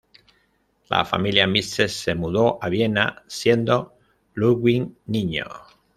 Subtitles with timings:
[0.93, 3.99] La familia Mises se mudó a Viena siendo
[4.33, 5.45] Ludwig niño.